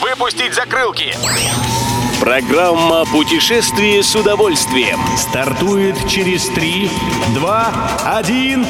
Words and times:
Выпустить 0.00 0.54
закрылки! 0.54 1.14
Программа 2.20 3.04
«Путешествие 3.04 4.02
с 4.02 4.14
удовольствием» 4.14 4.98
стартует 5.16 5.96
через 6.08 6.46
3, 6.48 6.90
2, 7.34 7.90
1... 8.18 8.66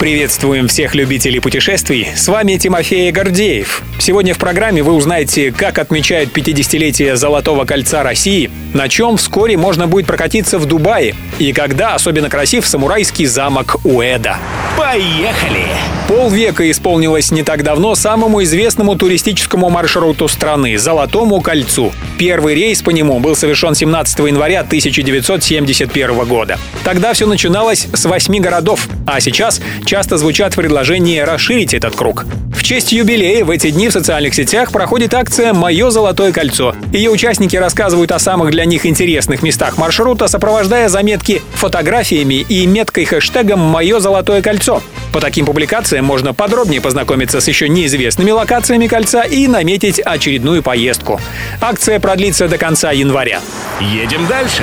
Приветствуем 0.00 0.66
всех 0.66 0.94
любителей 0.94 1.40
путешествий. 1.40 2.08
С 2.16 2.26
вами 2.26 2.56
Тимофей 2.56 3.12
Гордеев. 3.12 3.82
Сегодня 4.00 4.32
в 4.32 4.38
программе 4.38 4.82
вы 4.82 4.94
узнаете, 4.94 5.52
как 5.52 5.78
отмечают 5.78 6.30
50-летие 6.34 7.16
Золотого 7.16 7.66
кольца 7.66 8.02
России, 8.02 8.50
на 8.72 8.88
чем 8.88 9.18
вскоре 9.18 9.58
можно 9.58 9.86
будет 9.86 10.06
прокатиться 10.06 10.58
в 10.58 10.64
Дубае 10.64 11.14
и 11.38 11.52
когда 11.52 11.94
особенно 11.94 12.30
красив 12.30 12.66
самурайский 12.66 13.26
замок 13.26 13.76
Уэда. 13.84 14.38
Поехали! 14.78 15.66
Полвека 16.08 16.68
исполнилось 16.70 17.30
не 17.30 17.42
так 17.42 17.62
давно 17.62 17.94
самому 17.94 18.42
известному 18.42 18.96
туристическому 18.96 19.68
маршруту 19.68 20.28
страны– 20.28 20.78
Золотому 20.78 21.42
кольцу. 21.42 21.92
Первый 22.18 22.54
рейс 22.54 22.82
по 22.82 22.90
нему 22.90 23.20
был 23.20 23.36
совершен 23.36 23.74
17 23.74 24.18
января 24.20 24.60
1971 24.60 26.24
года. 26.24 26.58
Тогда 26.84 27.12
все 27.12 27.26
начиналось 27.26 27.86
с 27.92 28.04
восьми 28.06 28.40
городов, 28.40 28.88
а 29.06 29.20
сейчас 29.20 29.60
часто 29.84 30.16
звучат 30.16 30.56
предложения 30.56 31.22
расширить 31.24 31.74
этот 31.74 31.94
круг. 31.94 32.24
В 32.52 32.64
честь 32.64 32.92
юбилея 32.92 33.44
в 33.44 33.50
эти 33.50 33.70
дни 33.70 33.88
в 33.88 33.92
социальных 34.00 34.34
сетях 34.34 34.72
проходит 34.72 35.12
акция 35.12 35.52
«Мое 35.52 35.90
золотое 35.90 36.32
кольцо». 36.32 36.74
Ее 36.90 37.10
участники 37.10 37.54
рассказывают 37.56 38.12
о 38.12 38.18
самых 38.18 38.50
для 38.50 38.64
них 38.64 38.86
интересных 38.86 39.42
местах 39.42 39.76
маршрута, 39.76 40.26
сопровождая 40.26 40.88
заметки 40.88 41.42
фотографиями 41.52 42.36
и 42.36 42.66
меткой 42.66 43.04
хэштегом 43.04 43.60
«Мое 43.60 44.00
золотое 44.00 44.40
кольцо». 44.40 44.82
По 45.12 45.20
таким 45.20 45.44
публикациям 45.44 46.06
можно 46.06 46.32
подробнее 46.32 46.80
познакомиться 46.80 47.42
с 47.42 47.48
еще 47.48 47.68
неизвестными 47.68 48.30
локациями 48.30 48.86
кольца 48.86 49.22
и 49.22 49.46
наметить 49.46 50.00
очередную 50.00 50.62
поездку. 50.62 51.20
Акция 51.60 52.00
продлится 52.00 52.48
до 52.48 52.56
конца 52.56 52.92
января. 52.92 53.40
Едем 53.80 54.26
дальше. 54.26 54.62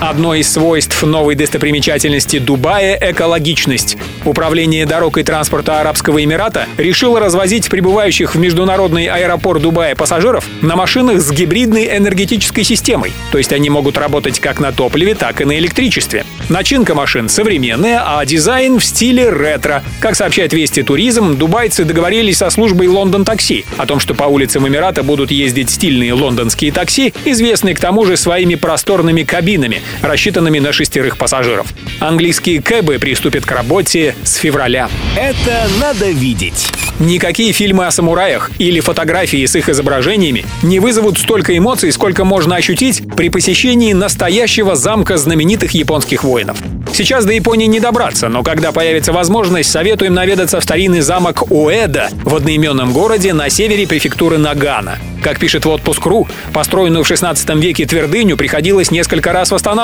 Одно 0.00 0.36
из 0.36 0.52
свойств 0.52 1.02
новой 1.02 1.34
достопримечательности 1.34 2.38
Дубая– 2.38 2.96
экологичность. 3.00 3.96
Управление 4.24 4.86
дорог 4.86 5.18
и 5.18 5.24
транспорта 5.24 5.80
Арабского 5.80 6.22
Эмирата 6.22 6.66
решило 6.76 7.18
развозить 7.18 7.68
прибывающих 7.68 8.36
в 8.36 8.38
международный 8.38 9.06
аэропорт 9.06 9.60
Дубая 9.60 9.96
пассажиров 9.96 10.46
на 10.62 10.76
машинах 10.76 11.20
с 11.20 11.32
гибридной 11.32 11.96
энергетической 11.96 12.62
системой. 12.62 13.12
То 13.32 13.38
есть 13.38 13.52
они 13.52 13.70
могут 13.70 13.98
работать 13.98 14.38
как 14.38 14.60
на 14.60 14.70
топливе, 14.70 15.16
так 15.16 15.40
и 15.40 15.44
на 15.44 15.58
электричестве. 15.58 16.24
Начинка 16.48 16.94
машин 16.94 17.28
современная, 17.28 18.00
а 18.06 18.24
дизайн 18.24 18.78
в 18.78 18.84
стиле 18.84 19.28
ретро. 19.30 19.82
Как 19.98 20.14
сообщает 20.14 20.52
Вести 20.52 20.82
Туризм, 20.84 21.36
дубайцы 21.36 21.84
договорились 21.84 22.36
со 22.36 22.50
службой 22.50 22.86
Лондон 22.86 23.24
Такси 23.24 23.64
о 23.76 23.84
том, 23.84 23.98
что 23.98 24.14
по 24.14 24.24
улицам 24.24 24.66
Эмирата 24.68 25.02
будут 25.02 25.32
ездить 25.32 25.70
стильные 25.70 26.12
лондонские 26.12 26.70
такси, 26.70 27.12
известные 27.24 27.74
к 27.74 27.80
тому 27.80 28.06
же 28.06 28.16
своими 28.16 28.54
просторными 28.54 29.24
кабинами, 29.24 29.82
рассчитанными 30.02 30.58
на 30.58 30.72
шестерых 30.72 31.18
пассажиров. 31.18 31.68
Английские 32.00 32.62
кэбы 32.62 32.98
приступят 32.98 33.44
к 33.44 33.50
работе 33.50 34.14
с 34.24 34.34
февраля. 34.36 34.88
Это 35.16 35.68
надо 35.80 36.10
видеть. 36.10 36.68
Никакие 36.98 37.52
фильмы 37.52 37.86
о 37.86 37.92
самураях 37.92 38.50
или 38.58 38.80
фотографии 38.80 39.46
с 39.46 39.54
их 39.54 39.68
изображениями 39.68 40.44
не 40.62 40.80
вызовут 40.80 41.16
столько 41.16 41.56
эмоций, 41.56 41.92
сколько 41.92 42.24
можно 42.24 42.56
ощутить 42.56 43.02
при 43.16 43.28
посещении 43.28 43.92
настоящего 43.92 44.74
замка 44.74 45.16
знаменитых 45.16 45.72
японских 45.72 46.24
воинов. 46.24 46.58
Сейчас 46.92 47.24
до 47.24 47.32
Японии 47.32 47.66
не 47.66 47.78
добраться, 47.78 48.28
но 48.28 48.42
когда 48.42 48.72
появится 48.72 49.12
возможность, 49.12 49.70
советуем 49.70 50.14
наведаться 50.14 50.58
в 50.58 50.64
старинный 50.64 51.00
замок 51.00 51.48
Уэда 51.50 52.08
в 52.24 52.34
одноименном 52.34 52.92
городе 52.92 53.32
на 53.32 53.48
севере 53.50 53.86
префектуры 53.86 54.38
Нагана. 54.38 54.98
Как 55.22 55.38
пишет 55.38 55.64
в 55.64 55.68
отпуск.ру, 55.68 56.26
построенную 56.52 57.04
в 57.04 57.06
16 57.06 57.48
веке 57.56 57.86
твердыню 57.86 58.36
приходилось 58.36 58.90
несколько 58.90 59.32
раз 59.32 59.50
восстанавливать. 59.52 59.77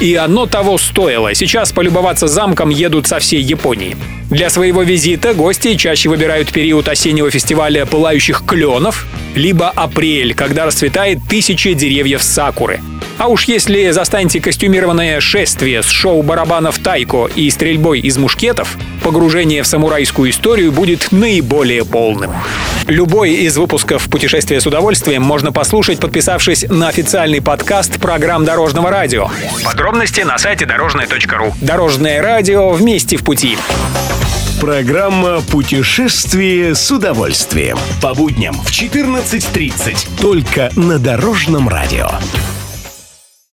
И 0.00 0.14
оно 0.14 0.46
того 0.46 0.78
стоило. 0.78 1.34
Сейчас 1.34 1.72
полюбоваться 1.72 2.26
замком 2.26 2.70
едут 2.70 3.06
со 3.06 3.18
всей 3.18 3.42
Японии. 3.42 3.96
Для 4.30 4.50
своего 4.50 4.82
визита 4.82 5.34
гости 5.34 5.74
чаще 5.74 6.08
выбирают 6.08 6.52
период 6.52 6.88
осеннего 6.88 7.30
фестиваля 7.30 7.86
пылающих 7.86 8.44
кленов, 8.46 9.06
либо 9.34 9.68
апрель, 9.70 10.34
когда 10.34 10.66
расцветает 10.66 11.18
тысячи 11.28 11.72
деревьев 11.74 12.22
сакуры. 12.22 12.80
А 13.18 13.28
уж 13.28 13.44
если 13.44 13.90
застанете 13.90 14.40
костюмированное 14.40 15.20
шествие 15.20 15.82
с 15.82 15.88
шоу 15.88 16.22
барабанов 16.22 16.78
тайко 16.78 17.28
и 17.34 17.48
стрельбой 17.50 18.00
из 18.00 18.18
мушкетов, 18.18 18.76
погружение 19.02 19.62
в 19.62 19.66
самурайскую 19.66 20.30
историю 20.30 20.72
будет 20.72 21.12
наиболее 21.12 21.84
полным. 21.84 22.32
Любой 22.86 23.32
из 23.32 23.56
выпусков 23.56 24.08
«Путешествие 24.08 24.60
с 24.60 24.66
удовольствием» 24.66 25.22
можно 25.22 25.50
послушать, 25.50 25.98
подписавшись 25.98 26.66
на 26.68 26.88
официальный 26.88 27.42
подкаст 27.42 28.00
программ 28.00 28.44
Дорожного 28.44 28.90
радио. 28.90 29.28
Подробности 29.64 30.20
на 30.20 30.38
сайте 30.38 30.66
дорожное.ру. 30.66 31.54
Дорожное 31.60 32.22
радио 32.22 32.70
вместе 32.70 33.16
в 33.16 33.24
пути. 33.24 33.58
Программа 34.60 35.40
«Путешествие 35.40 36.76
с 36.76 36.90
удовольствием». 36.92 37.76
По 38.00 38.14
будням 38.14 38.54
в 38.54 38.70
14.30. 38.70 40.20
Только 40.20 40.70
на 40.76 41.00
Дорожном 41.00 41.68
радио. 41.68 42.10